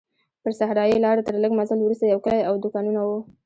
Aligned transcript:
پر 0.41 0.51
صحرایي 0.59 0.97
لاره 1.05 1.21
تر 1.27 1.35
لږ 1.43 1.51
مزل 1.59 1.79
وروسته 1.81 2.05
یو 2.05 2.19
کلی 2.25 2.41
او 2.49 2.53
دوکانونه 2.63 2.99
وو. 3.03 3.19